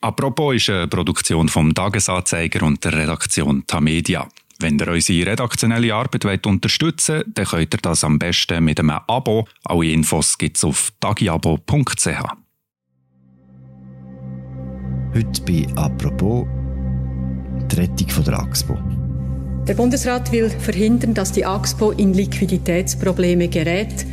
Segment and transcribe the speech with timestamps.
[0.00, 4.28] Apropos ist eine Produktion vom Tagesanzeiger und der Redaktion Tamedia.
[4.60, 8.78] Wenn ihr unsere redaktionelle Arbeit wollt unterstützen wollt, dann könnt ihr das am besten mit
[8.78, 9.46] einem Abo.
[9.64, 12.06] Alle Infos gibt es auf tagiabo.ch.
[15.14, 16.46] Heute bei «Apropos»
[17.70, 18.78] die Rettung von der AXPO.
[19.66, 24.06] Der Bundesrat will verhindern, dass die AXPO in Liquiditätsprobleme gerät.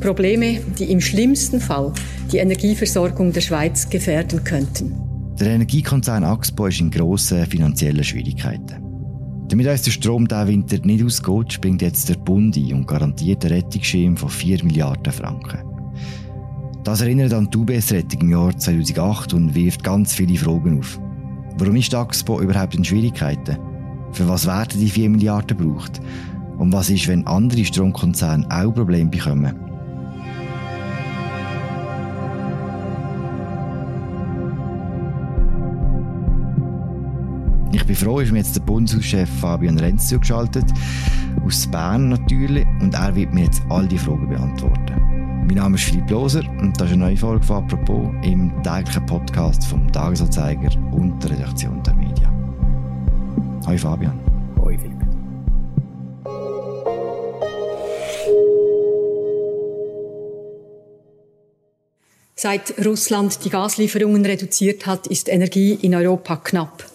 [0.00, 1.92] Probleme, die im schlimmsten Fall
[2.30, 5.11] die Energieversorgung der Schweiz gefährden könnten.
[5.42, 8.80] Der Energiekonzern AXPO ist in grossen finanziellen Schwierigkeiten.
[9.48, 13.44] Damit uns der Strom diesen Winter nicht ausgeht, springt jetzt der Bund ein und garantiert
[13.44, 15.58] einen Rettungsschirm von 4 Milliarden Franken.
[16.84, 21.00] Das erinnert an die UBS-Rettung im Jahr 2008 und wirft ganz viele Fragen auf.
[21.58, 23.58] Warum ist AXPO überhaupt in Schwierigkeiten?
[24.12, 26.00] Für was werden die 4 Milliarden gebraucht?
[26.56, 29.71] Und was ist, wenn andere Stromkonzerne auch Probleme bekommen?
[37.82, 40.64] Ich bin froh, ist mir jetzt der Bundeshauschef Fabian Renz zugeschaltet,
[41.44, 44.94] aus Bern natürlich, und er wird mir jetzt all die Fragen beantworten.
[45.48, 49.04] Mein Name ist Philipp Loser und das ist eine neue Folge von «Apropos» im täglichen
[49.06, 52.30] Podcast vom Tagesanzeiger und der Redaktion der Medien.
[53.66, 54.16] Hoi Fabian.
[54.62, 55.02] Hoi Philipp.
[62.36, 66.91] Seit Russland die Gaslieferungen reduziert hat, ist Energie in Europa knapp.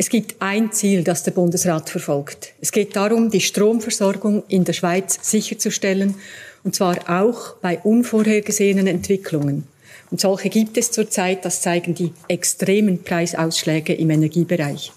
[0.00, 2.52] Es gibt ein Ziel, das der Bundesrat verfolgt.
[2.60, 6.14] Es geht darum, die Stromversorgung in der Schweiz sicherzustellen,
[6.62, 9.66] und zwar auch bei unvorhergesehenen Entwicklungen.
[10.12, 14.92] Und solche gibt es zurzeit, das zeigen die extremen Preisausschläge im Energiebereich.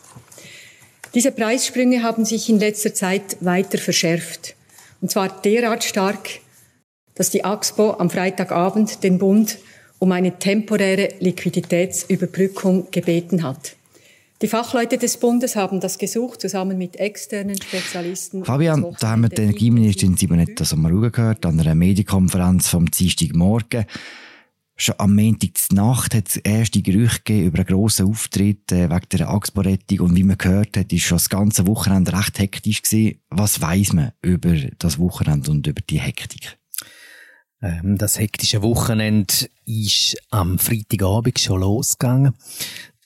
[1.16, 4.55] Diese Preissprünge haben sich in letzter Zeit weiter verschärft.
[5.02, 6.29] Und zwar derart stark,
[7.16, 9.57] dass die AXPO am Freitagabend den Bund
[9.97, 13.75] um eine temporäre Liquiditätsüberbrückung gebeten hat.
[14.42, 18.44] Die Fachleute des Bundes haben das gesucht, zusammen mit externen Spezialisten.
[18.44, 23.85] Fabian, da haben wir die Energieministerin Simonetta Sommaruga gehört, an einer Medienkonferenz vom Dienstagmorgen.
[24.75, 29.09] Schon am Montag Nacht hat es erste Gerüchte gegeben über einen grossen Auftritt äh, wegen
[29.12, 30.00] der Axpo-Rettung.
[30.00, 33.19] Und wie man gehört hat, ist schon das ganze Wochenende recht hektisch gewesen.
[33.30, 36.57] Was weiß man über das Wochenende und über die Hektik?
[37.62, 39.34] Ähm, das hektische Wochenende
[39.66, 42.34] ist am Freitagabend schon losgegangen.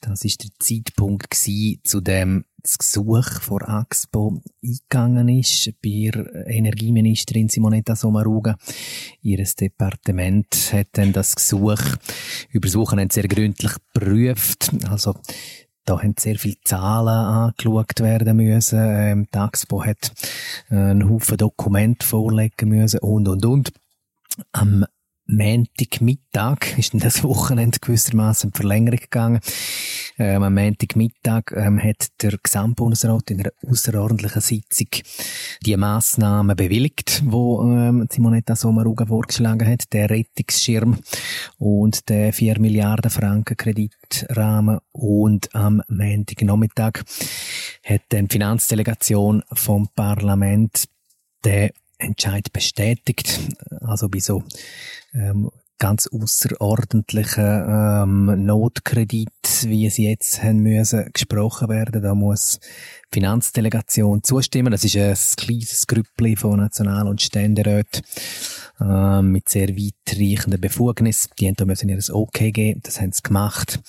[0.08, 6.10] Das ist der Zeitpunkt gewesen, zu dem das Gesuch vor Axpo eingegangen ist bei
[6.46, 8.56] Energieministerin Simonetta Sommaruga.
[9.22, 11.80] Ihres Departement hat dann das Gesuch
[12.50, 14.70] über das Wochenende sehr gründlich geprüft.
[14.88, 15.16] Also
[15.84, 18.78] da haben sehr viele Zahlen angeschaut werden müssen.
[18.80, 20.12] Ähm, die Axpo hat
[20.68, 23.72] einen Haufen Dokumente vorlegen müssen und, und, und.
[24.52, 24.84] Am
[25.26, 29.40] Montagmittag ist dann das Wochenende gewissermaßen Verlängerung gegangen.
[30.18, 34.88] Ähm, am Montagmittag ähm, hat der Gesamtbundesrat in einer außerordentlichen Sitzung
[35.64, 40.98] die Massnahmen bewilligt, wo ähm, Simonetta Sommaruga vorgeschlagen hat, der Rettungsschirm
[41.58, 47.02] und der 4 Milliarden Franken Kreditrahmen und am Montagnachmittag
[47.84, 50.84] hat dann die Finanzdelegation vom Parlament
[51.44, 53.40] den Entscheid bestätigt.
[53.80, 54.42] Also bei so
[55.16, 59.28] ähm, ganz außerordentlichen ähm, Notkredit,
[59.64, 62.02] wie sie jetzt haben müssen, gesprochen werden.
[62.02, 64.70] Da muss die Finanzdelegation zustimmen.
[64.70, 68.02] Das ist ein kleines Grüppli von National- und Ständeräten
[68.80, 71.30] ähm, mit sehr weitreichenden Befugnissen.
[71.38, 72.80] Die haben müssen ihr Okay geben.
[72.82, 73.80] Das haben sie gemacht.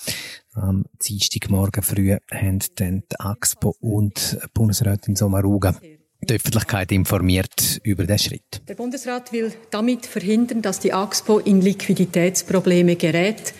[0.52, 5.74] Am Dienstagmorgen früh haben dann die AXPO und Bundesrätin Sommaruga
[6.20, 8.60] die Öffentlichkeit informiert über den Schritt.
[8.68, 13.54] Der Bundesrat will damit verhindern, dass die AXPO in Liquiditätsprobleme gerät.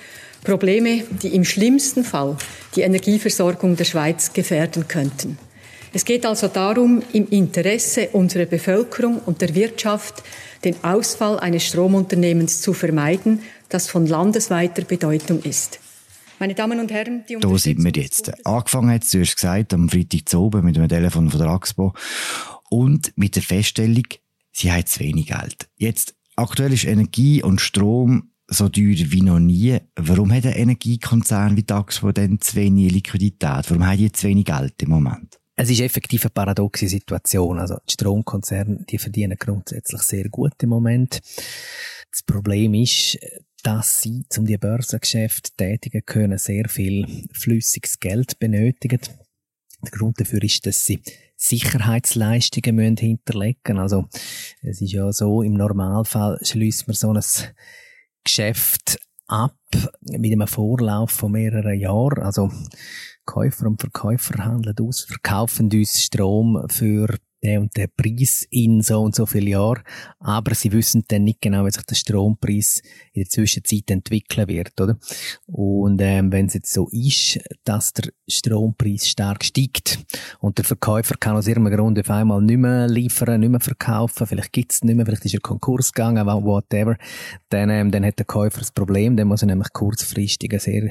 [0.45, 2.37] Probleme, die im schlimmsten Fall
[2.77, 5.39] die Energieversorgung der Schweiz gefährden könnten.
[5.93, 10.23] Es geht also darum, im Interesse unserer Bevölkerung und der Wirtschaft
[10.65, 15.81] den Ausfall eines Stromunternehmens zu vermeiden, das von landesweiter Bedeutung ist.
[16.41, 18.47] Meine Damen und Herren, die Da sind wir jetzt.
[18.47, 21.49] Angefangen hat es, du hast gesagt, am Freitag zu oben mit dem Telefon von der
[21.49, 21.95] AXPO
[22.71, 24.05] und mit der Feststellung,
[24.53, 25.69] sie hat zu wenig Geld.
[25.77, 29.79] Jetzt, aktuell ist Energie und Strom so teuer wie noch nie.
[29.97, 33.69] Warum hat ein Energiekonzern wie die AXPO denn zu wenig Liquidität?
[33.69, 35.41] Warum hat die zu wenig Geld im Moment?
[35.57, 37.59] Es ist effektiv eine paradoxe Situation.
[37.59, 41.19] Also, die Stromkonzerne, die verdienen grundsätzlich sehr gut im Moment.
[42.13, 43.19] Das Problem ist,
[43.63, 49.01] dass sie, um die Börsengeschäfte tätigen können, sehr viel flüssiges Geld benötigen.
[49.83, 51.01] Der Grund dafür ist, dass sie
[51.37, 53.79] Sicherheitsleistungen müssen hinterlegen.
[53.79, 54.07] Also,
[54.63, 57.23] es ist ja so, im Normalfall schließt man so ein
[58.25, 59.57] Geschäft ab
[60.01, 62.23] mit einem Vorlauf von mehreren Jahren.
[62.23, 62.51] Also
[63.25, 69.01] Käufer und Verkäufer handeln aus, verkaufen uns Strom für der und der Preis in so
[69.01, 69.83] und so viele Jahren,
[70.19, 72.83] aber sie wissen dann nicht genau, wie sich der Strompreis
[73.13, 74.99] in der Zwischenzeit entwickeln wird, oder?
[75.47, 79.99] Und ähm, wenn es jetzt so ist, dass der Strompreis stark steigt
[80.41, 84.27] und der Verkäufer kann aus irgendeinem Grund auf einmal nicht mehr liefern, nicht mehr verkaufen,
[84.27, 86.97] vielleicht gibt es nicht mehr, vielleicht ist er Konkurs gegangen, whatever,
[87.51, 90.91] dann, ähm, dann hat der Käufer das Problem, dann muss er nämlich kurzfristig eine sehr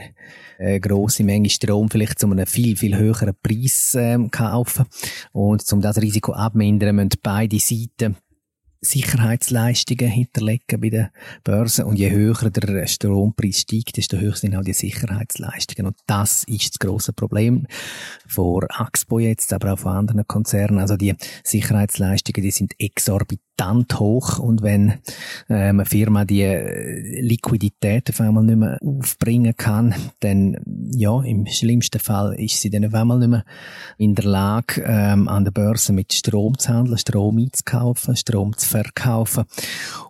[0.58, 4.86] äh, grosse Menge Strom vielleicht zu einem viel, viel höheren Preis ähm, kaufen.
[5.32, 8.16] Und um das Risiko abmindern, müssen beide Seiten
[8.82, 11.12] Sicherheitsleistungen hinterlegen bei der
[11.44, 15.88] Börse und je höher der Strompreis steigt, desto höher sind auch die Sicherheitsleistungen.
[15.88, 17.68] Und das ist das große Problem
[18.28, 20.80] vor Axpo jetzt, aber auch von anderen Konzernen.
[20.80, 24.40] Also die Sicherheitsleistungen, die sind exorbitant hoch.
[24.40, 24.94] Und wenn
[25.50, 30.58] ähm, eine Firma die äh, Liquidität auf einmal nicht mehr aufbringen kann, dann
[30.92, 33.46] ja, im schlimmsten Fall ist sie dann auf einmal nicht mehr
[33.98, 38.67] in der Lage, ähm, an der Börse mit Strom zu handeln, Strom einzukaufen, Strom zu
[38.68, 39.46] verkaufen.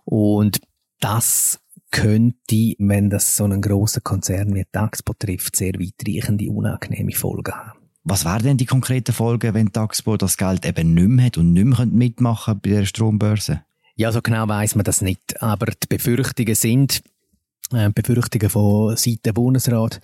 [0.04, 0.60] Und
[1.00, 1.60] das
[1.90, 7.78] könnte, wenn das so einen grossen Konzern wie Taxpo trifft, sehr weitreichende, unangenehme Folgen haben.
[8.04, 11.52] Was wären denn die konkreten Folgen, wenn Taxpo das Geld eben nicht mehr hat und
[11.52, 13.62] nicht mehr mitmachen bei der Strombörse?
[13.96, 15.42] Ja, so genau weiß man das nicht.
[15.42, 17.02] Aber die Befürchtungen sind,
[17.94, 20.00] Befürchtungen von Seiten Bundesrat,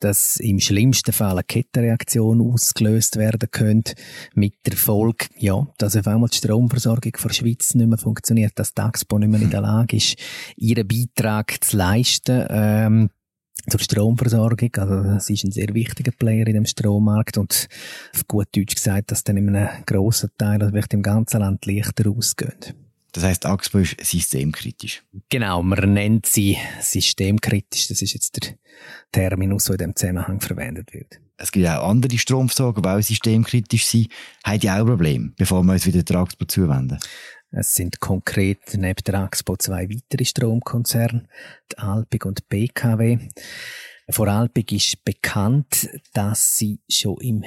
[0.00, 3.94] dass im schlimmsten Fall eine Kettenreaktion ausgelöst werden könnte,
[4.34, 8.74] mit der Folge, ja, dass auf einmal die Stromversorgung der Schweiz nicht mehr funktioniert, dass
[8.74, 10.16] die Axpo nicht mehr in der Lage ist,
[10.56, 13.10] ihren Beitrag zu leisten, ähm,
[13.68, 14.70] zur Stromversorgung.
[14.76, 17.68] Also, das ist ein sehr wichtiger Player in dem Strommarkt und
[18.14, 21.64] auf gut Deutsch gesagt, dass dann in einem grossen Teil, also vielleicht im ganzen Land
[21.64, 22.83] Lichter ausgehen.
[23.14, 25.04] Das heißt, Axpo ist systemkritisch.
[25.28, 27.86] Genau, man nennt sie systemkritisch.
[27.86, 28.58] Das ist jetzt der
[29.12, 31.20] Terminus, der in dem Zusammenhang verwendet wird.
[31.36, 34.08] Es gibt auch andere Stromversorger, die auch systemkritisch sind.
[34.44, 36.98] Haben die auch Probleme, bevor wir uns wieder der Axpo zuwenden?
[37.52, 41.28] Es sind konkret neben der Axpo zwei weitere Stromkonzerne,
[41.70, 43.18] die Alpig und BKW.
[44.10, 47.44] Vor Alpig ist bekannt, dass sie schon im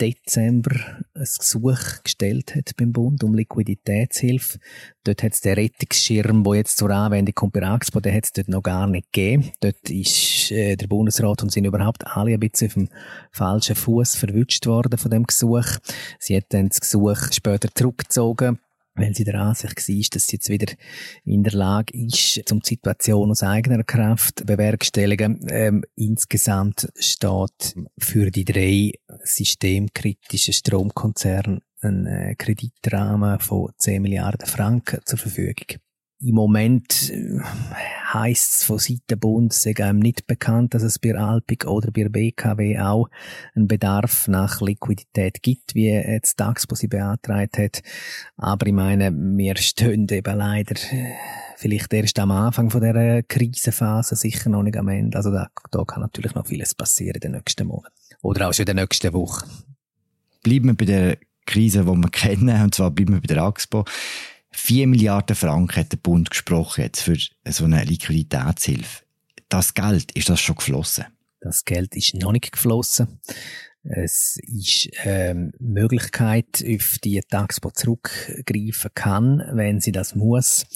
[0.00, 0.74] Dezember
[1.14, 4.58] ein Gesuch gestellt hat beim Bund um Liquiditätshilfe.
[5.04, 8.32] Dort hat es den Rettungsschirm, der jetzt zur Anwendung kommt bei Axpo, den hat es
[8.32, 9.50] dort noch gar nicht gegeben.
[9.60, 12.88] Dort ist äh, der Bundesrat und sind überhaupt alle ein bisschen auf dem
[13.30, 15.66] falschen Fuß verwünscht worden von dem Gesuch.
[16.18, 18.58] Sie hat dann das Gesuch später zurückgezogen
[18.94, 20.72] weil sie der Ansicht war, dass sie jetzt wieder
[21.24, 25.46] in der Lage ist, um die Situation aus eigener Kraft bewerkstelligen.
[25.48, 28.92] Ähm, insgesamt steht für die drei
[29.22, 35.80] systemkritischen Stromkonzerne ein äh, Kreditrahmen von 10 Milliarden Franken zur Verfügung.
[36.22, 37.40] Im Moment äh,
[38.12, 42.78] heisst es von Seiten Bund, sei nicht bekannt, dass es bei Alpig oder bei BKW
[42.78, 43.08] auch
[43.54, 47.82] einen Bedarf nach Liquidität gibt, wie jetzt Taxpo sie beantragt hat.
[48.36, 51.14] Aber ich meine, wir stehen eben leider äh,
[51.56, 55.16] vielleicht erst am Anfang von der Krisenphase, sicher noch nicht am Ende.
[55.16, 57.94] Also da, da kann natürlich noch vieles passieren in den nächsten Monaten.
[58.20, 59.48] Oder auch schon in den nächsten Wochen.
[60.42, 63.86] Bleiben wir bei der Krise, die wir kennen, und zwar bleiben wir bei der Axpo.
[64.52, 67.16] 4 Milliarden Franken hat der Bund gesprochen jetzt für
[67.48, 69.04] so eine Liquiditätshilfe.
[69.48, 71.06] Das Geld, ist das schon geflossen?
[71.40, 73.20] Das Geld ist noch nicht geflossen.
[73.82, 80.66] Es ist ähm, Möglichkeit, auf die Taxpo zurückgreifen kann, wenn sie das muss.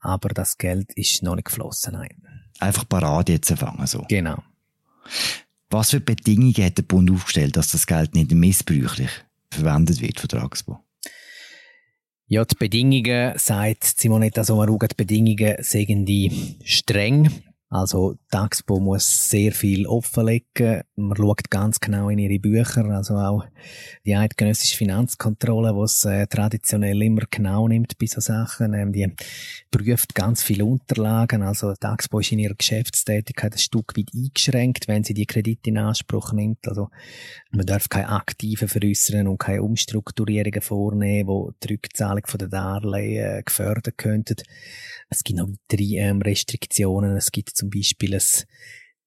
[0.00, 2.22] Aber das Geld ist noch nicht geflossen, nein.
[2.58, 4.04] Einfach parat jetzt empfangen, so.
[4.08, 4.42] Genau.
[5.70, 9.10] Was für Bedingungen hat der Bund aufgestellt, dass das Geld nicht missbräuchlich
[9.50, 10.80] verwendet wird von der Axpo?
[12.32, 17.28] Ja, die Bedingungen, sagt Simonetta Sommaruga, die Bedingungen sind die streng.
[17.72, 20.82] Also, die muss sehr viel offenlegen.
[20.94, 22.84] Man schaut ganz genau in ihre Bücher.
[22.84, 23.46] Also auch
[24.04, 29.10] die eidgenössische Finanzkontrolle, die es äh, traditionell immer genau nimmt bei so Sachen, ähm, die
[29.70, 31.42] prüft ganz viele Unterlagen.
[31.42, 35.78] Also, die ist in ihrer Geschäftstätigkeit ein Stück weit eingeschränkt, wenn sie die Kredite in
[35.78, 36.68] Anspruch nimmt.
[36.68, 36.90] Also,
[37.52, 43.42] man darf keine aktiven veräußern und keine Umstrukturierungen vornehmen, die die Rückzahlung der Darlehen äh,
[43.42, 44.36] gefördert könnten.
[45.12, 47.16] Es gibt noch weitere ähm, Restriktionen.
[47.18, 48.22] Es gibt zum Beispiel ein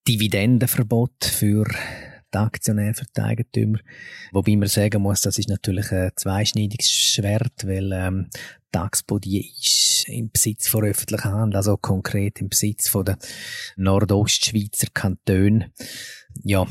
[0.07, 1.65] Dividendenverbot für
[2.31, 3.79] die Aktionäre, für die Eigentümer.
[4.31, 8.29] Wobei man sagen muss, das ist natürlich ein zweischneidiges Schwert, weil ähm,
[8.73, 13.17] die Axpo die ist im Besitz von öffentlicher Hand, also konkret im Besitz von der
[13.75, 15.71] Nordostschweizer Kantone.
[16.43, 16.67] Ja,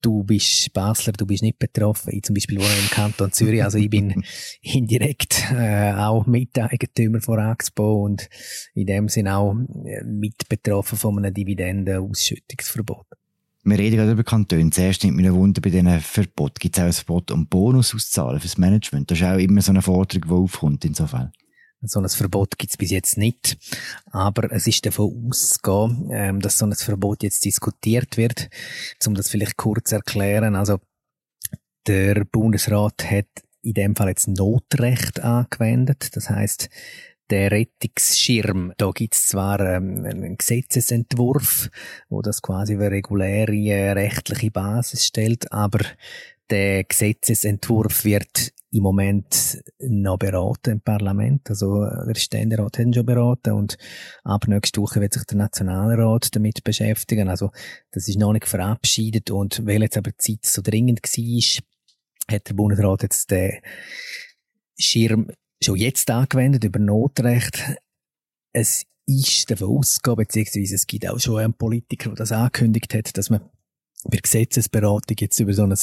[0.00, 2.12] du bist Basler, du bist nicht betroffen.
[2.12, 4.22] Ich zum Beispiel wohne im Kanton Zürich, also ich bin
[4.62, 8.28] indirekt äh, auch Miteigentümer von Expo und
[8.74, 13.06] in dem Sinne auch äh, mit betroffen von einem Dividendenausschüttungsverbot.
[13.64, 14.70] Wir reden gerade über Kantone.
[14.70, 16.58] Zuerst nimmt mich ein Wunder bei diesen Verbot.
[16.58, 19.10] Gibt es auch ein Verbot, um Bonus auszahlen fürs Management?
[19.10, 21.32] Das ist auch immer so eine Forderung, die aufkommt insofern.
[21.82, 23.56] So ein Verbot gibt es bis jetzt nicht.
[24.10, 28.48] Aber es ist davon auszugehen, ähm, dass so ein Verbot jetzt diskutiert wird.
[29.06, 30.56] Um das vielleicht kurz zu erklären.
[30.56, 30.80] Also,
[31.86, 33.26] der Bundesrat hat
[33.62, 36.16] in dem Fall jetzt Notrecht angewendet.
[36.16, 36.68] Das heißt,
[37.30, 41.70] der Rettungsschirm, da gibt's zwar ähm, einen Gesetzesentwurf,
[42.08, 45.80] wo das quasi eine reguläre äh, rechtliche Basis stellt, aber
[46.50, 51.48] der Gesetzesentwurf wird im Moment noch beraten im Parlament.
[51.48, 53.78] Also der Ständerat hat ihn schon beraten und
[54.24, 57.28] ab nächste Woche wird sich der Nationalrat damit beschäftigen.
[57.28, 57.50] Also
[57.92, 62.48] das ist noch nicht verabschiedet und weil jetzt aber die Zeit so dringend war, hat
[62.48, 63.58] der Bundesrat jetzt den
[64.78, 65.30] Schirm
[65.62, 67.76] schon jetzt angewendet über Notrecht.
[68.52, 73.16] Es ist davon ausgegangen, beziehungsweise es gibt auch schon einen Politiker, der das angekündigt hat,
[73.16, 73.40] dass man
[74.04, 75.74] bei Gesetzesberatung jetzt über so ein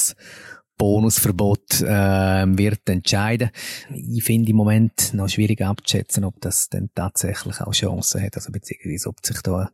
[0.78, 3.50] Bonusverbot äh, wird entscheiden.
[3.94, 8.52] Ich finde im Moment noch schwierig abzuschätzen, ob das denn tatsächlich auch Chancen hat, also
[8.52, 9.70] beziehungsweise ob sich da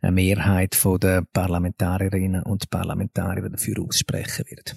[0.00, 4.74] eine Mehrheit von der Parlamentarierinnen und Parlamentarier dafür aussprechen wird.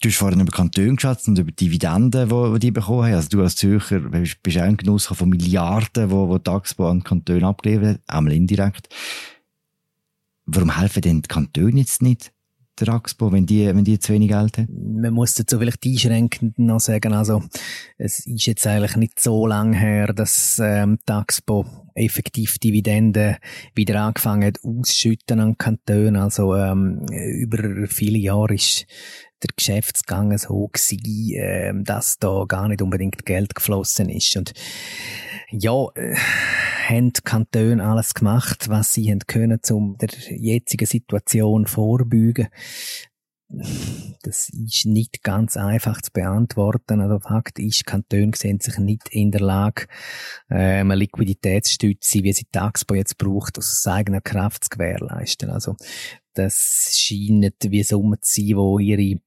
[0.00, 3.14] Du hast vorhin über Kantone geschätzt und über Dividenden, die, die bekommen haben.
[3.14, 7.46] Also du als Zürcher bist, auch ein Genuss von Milliarden, die, die Taxbo an Kantone
[7.46, 8.88] abgeliefert hat, einmal indirekt.
[10.54, 12.32] Warum helfen denn die Kantone jetzt nicht?
[12.80, 15.00] der Axpo, wenn die, wenn die zu wenig Geld haben?
[15.00, 17.42] Man muss dazu vielleicht einschränkend noch sagen, also,
[17.98, 23.36] es ist jetzt eigentlich nicht so lang her, dass, ähm, die Axpo effektiv Dividenden
[23.74, 26.16] wieder angefangen ausschütten an Kantonen.
[26.16, 28.86] Also, ähm, über viele Jahre ist
[29.42, 34.36] der Geschäftsgang so gewesen, ähm, dass da gar nicht unbedingt Geld geflossen ist.
[34.36, 34.52] Und,
[35.50, 36.16] ja, äh,
[36.88, 42.48] haben die Kantone alles gemacht, was sie haben können, um der jetzigen Situation vorbeugen.
[44.22, 47.00] Das ist nicht ganz einfach zu beantworten.
[47.00, 49.86] Also Fakt ist, Kantone sehen sich nicht in der Lage,
[50.50, 55.50] ähm, eine Liquiditätsstütze, wie sie Taxpo jetzt braucht, aus eigener Kraft zu gewährleisten.
[55.50, 55.76] Also
[56.34, 59.20] das scheint wie Summen zu sein, wo ihre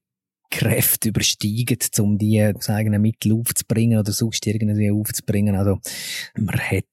[0.50, 5.54] Kräfte übersteigen, um die aus eigenen Mitteln aufzubringen oder sonst irgendwie aufzubringen.
[5.54, 5.78] Also,
[6.36, 6.84] man hat,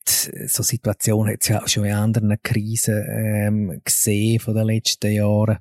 [0.48, 5.12] so Situationen hat es ja auch schon in anderen Krisen, ähm, gesehen von den letzten
[5.12, 5.58] Jahren.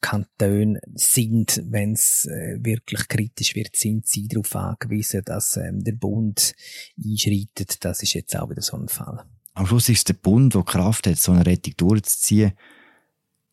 [0.00, 5.92] Kantone sind, wenn es äh, wirklich kritisch wird, sind sie darauf angewiesen, dass ähm, der
[5.92, 6.54] Bund
[6.96, 7.84] einschreitet.
[7.84, 9.24] Das ist jetzt auch wieder so ein Fall.
[9.54, 12.52] Am Schluss ist der Bund, der Kraft hat, so eine Rettung durchzuziehen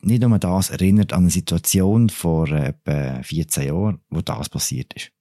[0.01, 4.93] nicht nur das erinnert an eine Situation vor äh, etwa 14 Jahren, wo das passiert
[4.93, 5.11] ist.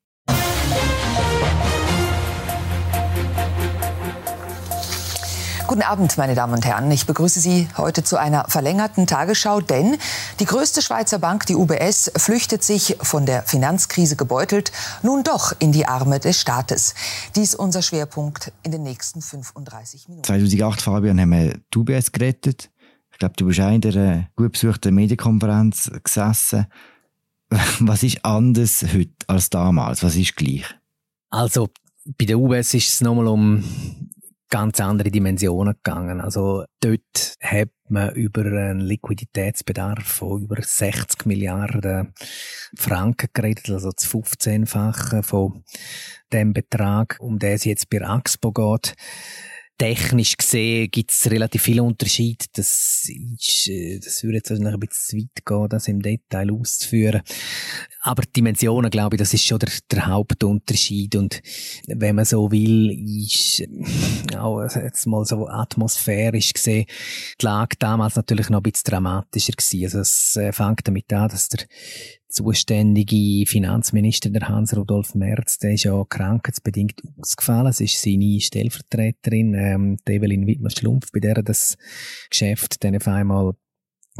[5.68, 6.88] Guten Abend, meine Damen und Herren.
[6.92, 9.96] Ich begrüße Sie heute zu einer verlängerten Tagesschau, denn
[10.38, 14.70] die größte Schweizer Bank, die UBS, flüchtet sich von der Finanzkrise gebeutelt
[15.02, 16.94] nun doch in die Arme des Staates.
[17.34, 20.24] Dies unser Schwerpunkt in den nächsten 35 Minuten.
[20.24, 22.70] 2008, Fabian, haben wir die UBS gerettet.
[23.10, 26.66] Ich glaube, du bist auch in der gut besuchten Medienkonferenz gesessen.
[27.80, 30.04] Was ist anders heute als damals?
[30.04, 30.64] Was ist gleich?
[31.30, 31.70] Also,
[32.18, 33.64] bei der UBS ist es nochmal um
[34.48, 36.20] ganz andere Dimensionen gegangen.
[36.20, 42.14] Also dort hat man über einen Liquiditätsbedarf von über 60 Milliarden
[42.76, 45.64] Franken geredet, also das 15-fache von
[46.32, 48.94] dem Betrag, um den es jetzt bei Axpo geht
[49.78, 52.46] technisch gesehen gibt es relativ viele Unterschiede.
[52.54, 56.50] Das, ist, äh, das würde jetzt wahrscheinlich ein bisschen zu weit gehen, das im Detail
[56.52, 57.22] auszuführen.
[58.02, 61.16] Aber die Dimensionen, glaube ich, das ist schon der, der Hauptunterschied.
[61.16, 61.42] Und
[61.86, 62.90] wenn man so will,
[63.22, 66.86] ist äh, auch jetzt mal so atmosphärisch gesehen,
[67.40, 69.84] die Lage damals natürlich noch ein bisschen dramatischer gewesen.
[69.84, 71.66] Also es äh, fängt damit an, dass der
[72.36, 77.68] zuständige Finanzminister, der Hans-Rudolf Merz, der ist ja krankheitsbedingt ausgefallen.
[77.68, 81.78] Es ist seine Stellvertreterin, ähm, Evelyn Wittmer-Schlumpf, bei der das
[82.30, 83.54] Geschäft dann auf einmal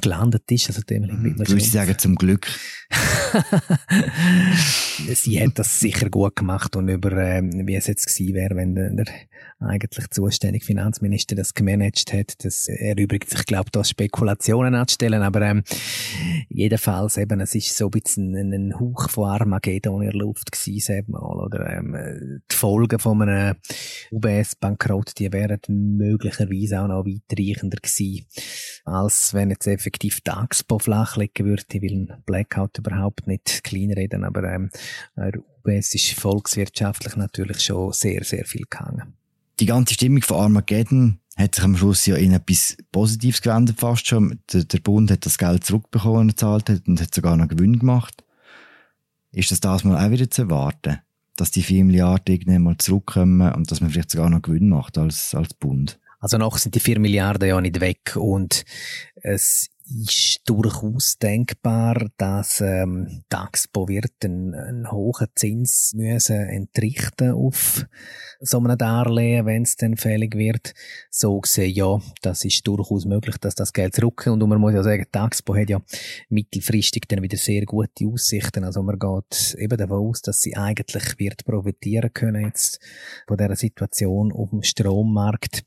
[0.00, 0.68] gelandet ist.
[0.68, 1.48] Also Wittmer-Schlumpf.
[1.48, 2.46] Würde ich sagen, zum Glück.
[5.14, 8.74] Sie hat das sicher gut gemacht und über, ähm, wie es jetzt gewesen wäre, wenn
[8.74, 9.06] der, der
[9.58, 12.44] eigentlich zuständige Finanzminister das gemanagt hat.
[12.44, 15.62] Das erübrigt sich, glaube ich, da Spekulationen anzustellen, aber ähm,
[16.48, 20.52] jedenfalls eben, es ist so ein bisschen ein, ein Hauch von Armageddon in der Luft
[20.52, 23.56] gewesen, mal, oder ähm, die Folgen von einem
[24.12, 28.26] UBS-Bankrott, die wären möglicherweise auch noch weitreichender gewesen.
[28.86, 31.64] Als wenn jetzt effektiv die Expo flachlegen würde.
[31.72, 34.70] Ich will Blackout überhaupt nicht kleinreden, aber ähm,
[35.16, 39.14] UBS ist volkswirtschaftlich natürlich schon sehr, sehr viel gegangen.
[39.58, 44.06] Die ganze Stimmung von Armageddon hat sich am Schluss ja in etwas Positives gewendet fast
[44.06, 44.40] schon.
[44.52, 48.24] Der, der Bund hat das Geld zurückbekommen, gezahlt und hat sogar noch Gewinn gemacht.
[49.32, 51.00] Ist das das mal auch wieder zu erwarten?
[51.36, 54.96] Dass die 4 Milliarden irgendwann mal zurückkommen und dass man vielleicht sogar noch Gewinn macht
[54.96, 55.98] als, als Bund?
[56.18, 58.64] Also noch sind die 4 Milliarden ja nicht weg und
[59.16, 67.86] es ist durchaus denkbar, dass ähm, Expo wird einen, einen hohen Zins müssen entrichten auf
[68.40, 70.74] so einem Darlehen, wenn es dann fällig wird.
[71.10, 74.42] So gesehen, ja, das ist durchaus möglich, dass das Geld zurückkommt.
[74.42, 75.80] Und man muss ja sagen, Expo hat ja
[76.28, 78.64] mittelfristig dann wieder sehr gute Aussichten.
[78.64, 82.80] Also man geht eben davon aus, dass sie eigentlich wird profitieren können jetzt
[83.26, 85.64] von dieser Situation auf dem Strommarkt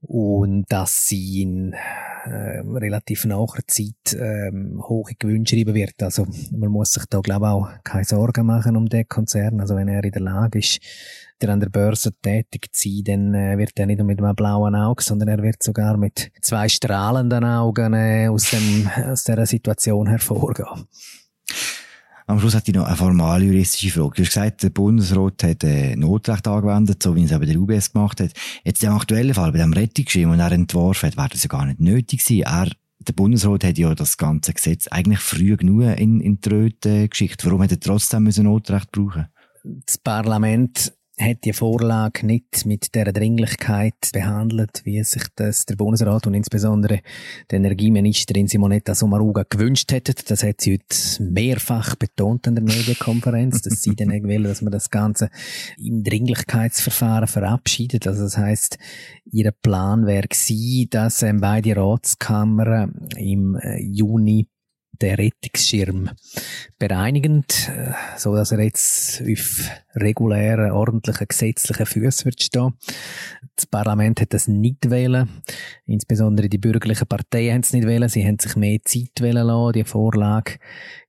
[0.00, 6.02] und dass sie in äh, relativ naher Zeit ähm, hohe Gewinne schreiben wird.
[6.02, 9.60] Also man muss sich da glaube ich auch keine Sorgen machen um den Konzern.
[9.60, 10.80] Also wenn er in der Lage ist,
[11.40, 14.34] der an der Börse tätig zu sein, dann äh, wird er nicht nur mit einem
[14.34, 19.46] blauen Auge, sondern er wird sogar mit zwei strahlenden Augen äh, aus, dem, aus dieser
[19.46, 20.86] Situation hervorgehen.
[22.28, 24.16] Am Schluss hat ich noch eine formale juristische Frage.
[24.16, 27.94] Du hast gesagt, der Bundesrat hat äh, Notrecht angewendet, so wie es eben der UBS
[27.94, 28.32] gemacht hat.
[28.64, 31.64] Jetzt im aktuellen Fall, bei dem Rettungsschirm, den er entworfen hat, wäre das ja gar
[31.64, 32.42] nicht nötig gewesen.
[32.42, 37.08] Er, der Bundesrat hat ja das ganze Gesetz eigentlich früh genug in, in die Röte
[37.08, 37.46] geschickt.
[37.46, 39.28] Warum hat er trotzdem müssen Notrecht brauchen?
[39.64, 46.26] Das Parlament hat die Vorlage nicht mit der Dringlichkeit behandelt, wie sich das der Bundesrat
[46.26, 47.00] und insbesondere
[47.50, 50.14] die Energieministerin Simonetta Sommaruga gewünscht hätte.
[50.14, 54.72] Das hat sie heute mehrfach betont in der Medienkonferenz, dass sie dann will, dass man
[54.72, 55.30] das Ganze
[55.76, 58.06] im Dringlichkeitsverfahren verabschiedet.
[58.06, 58.78] Also das heißt,
[59.30, 64.46] ihr Plan wäre gewesen, dass ähm, beide Ratskammern im äh, Juni
[65.00, 66.10] der Rettungsschirm
[66.78, 72.74] bereinigend, äh, so dass er jetzt auf regulären, ordentlichen, gesetzlichen Füßen wird stehen.
[73.56, 75.28] Das Parlament hat das nicht wählen.
[75.86, 78.08] Insbesondere die bürgerlichen Parteien haben es nicht wählen.
[78.08, 80.58] Sie haben sich mehr Zeit wählen lassen, die Vorlage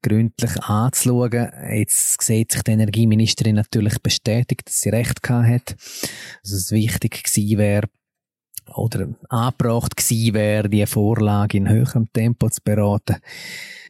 [0.01, 1.49] gründlich anzuschauen.
[1.71, 5.75] Jetzt sieht sich die Energieministerin natürlich bestätigt, dass sie recht gehabt hat.
[6.41, 7.87] Dass es wichtig gewesen wäre,
[8.75, 13.17] oder angebracht gewesen wäre, die Vorlage in höherem Tempo zu beraten.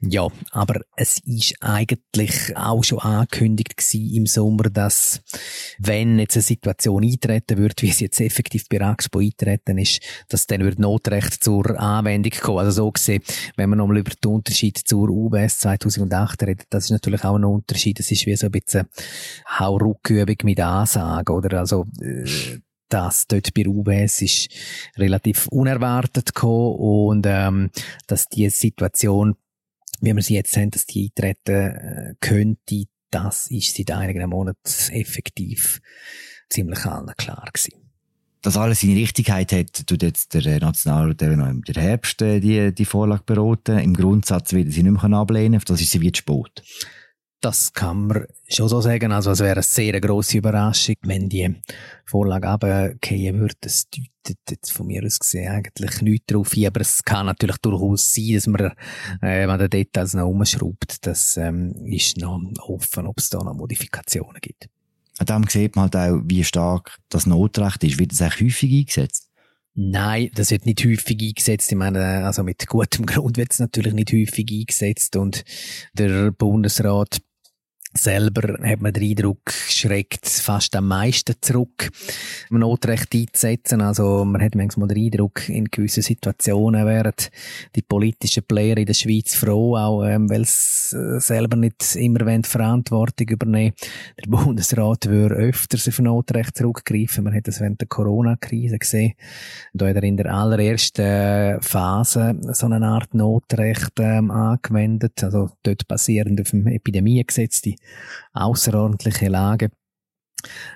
[0.02, 5.22] Ja, aber es ist eigentlich auch schon angekündigt gewesen im Sommer, dass
[5.78, 10.48] wenn jetzt eine Situation eintreten wird, wie es jetzt effektiv bei Axpo eintreten ist, dass
[10.48, 12.60] dann wird Notrecht zur Anwendung kommen.
[12.60, 13.22] Also so gesehen,
[13.58, 17.44] wenn man nochmal über den Unterschied zur UBS 2008 redet, das ist natürlich auch ein
[17.44, 18.00] Unterschied.
[18.00, 18.88] Das ist wie so ein bisschen
[19.60, 21.60] Hauruckübung mit Ansage, oder?
[21.60, 22.60] Also, äh,
[22.90, 24.50] das dort bei UBS ist
[24.98, 27.72] relativ unerwartet gekommen und ähm,
[28.08, 29.36] dass die Situation,
[30.02, 34.60] wie wir sie jetzt haben, dass die eintreten äh, könnte, das ist seit einigen Monaten
[34.92, 35.82] effektiv
[36.50, 37.90] ziemlich allen klar gewesen.
[38.42, 42.86] Dass alles seine Richtigkeit hat, tut jetzt der Nationalrat noch im Herbst äh, die, die
[42.86, 43.80] Vorlage beraten.
[43.80, 46.64] Im Grundsatz wird sie nicht mehr ablehnen, das ist sie wie zu spät.
[47.42, 49.14] Das kann man schon so sagen.
[49.14, 51.56] Also es wäre eine sehr grosse Überraschung, wenn die
[52.06, 53.56] Vorlage runtergehen würde.
[53.62, 56.68] Das deutet jetzt von mir aus gesehen eigentlich nichts darauf hin.
[56.68, 58.62] Aber es kann natürlich durchaus sein, dass man,
[59.22, 63.54] äh, wenn der Details noch umschraubt, das ähm, ist noch offen, ob es da noch
[63.54, 64.68] Modifikationen gibt.
[65.20, 68.00] An dem sieht man halt auch, wie stark das Notrecht ist.
[68.00, 69.30] Wird das auch häufig eingesetzt?
[69.76, 71.72] Nein, das wird nicht häufig eingesetzt.
[71.72, 75.44] Ich meine, also mit gutem Grund wird es natürlich nicht häufig eingesetzt und
[75.94, 77.20] der Bundesrat
[77.94, 81.90] selber hat man den Eindruck, schreckt fast am meisten zurück,
[82.52, 83.82] um Notrecht einzusetzen.
[83.82, 87.14] Also man hat manchmal den Eindruck, in gewissen Situationen wären
[87.76, 92.44] die politischen Player in der Schweiz froh, auch ähm, weil sie äh, selber nicht immer
[92.44, 93.74] Verantwortung übernehmen
[94.22, 97.24] Der Bundesrat würde öfters auf Notrecht zurückgreifen.
[97.24, 99.14] Man hat das während der Corona-Krise gesehen.
[99.74, 105.88] Da hat er in der allerersten Phase so eine Art Notrecht ähm, angewendet, also dort
[105.88, 107.79] basierend auf dem Epidemiegesetz, die
[108.34, 109.70] außerordentliche Lage.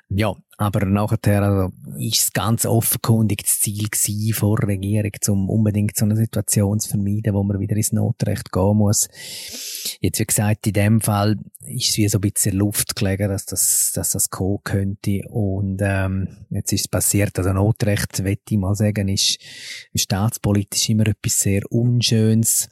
[0.09, 5.49] Ja, aber nachher also, ist es ganz offenkundig das Ziel gewesen vor der Regierung, um
[5.49, 9.07] unbedingt so eine Situation zu vermeiden, wo man wieder ins Notrecht gehen muss.
[9.99, 13.45] Jetzt, wie gesagt, in dem Fall ist es wie so ein bisschen Luft gelegen, dass
[13.45, 15.21] das, dass das kommen könnte.
[15.29, 17.37] Und ähm, jetzt ist es passiert.
[17.37, 19.39] Also Notrecht, möchte ich mal sagen, ist
[19.95, 22.69] staatspolitisch immer etwas sehr Unschönes.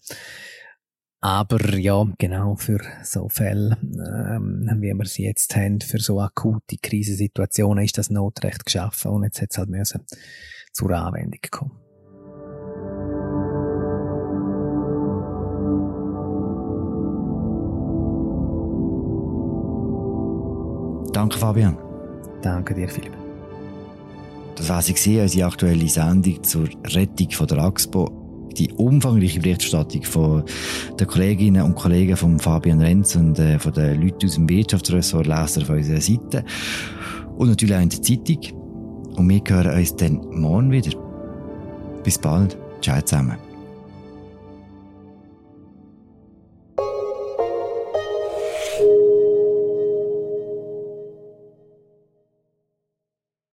[1.23, 6.77] Aber ja, genau für so Fälle, ähm, wie wir sie jetzt haben, für so akute
[6.81, 10.01] Krisensituationen ist das Notrecht geschaffen und jetzt hat es halt müssen
[10.73, 11.77] zur Anwendung kommen.
[21.13, 21.77] Danke, Fabian.
[22.41, 23.13] Danke dir, Philipp.
[24.55, 28.20] Das war sie, unsere aktuelle Sendung zur Rettung von der AXPO.
[28.57, 30.43] Die umfangreiche Berichterstattung von
[30.99, 35.27] den Kolleginnen und Kollegen von Fabian Renz und äh, von den Leuten aus dem Wirtschaftsressort
[35.27, 36.43] lesen auf unserer Seite.
[37.37, 38.39] Und natürlich auch in der Zeitung.
[39.15, 40.91] Und wir hören uns dann morgen wieder.
[42.03, 42.57] Bis bald.
[42.81, 43.50] Ciao zusammen.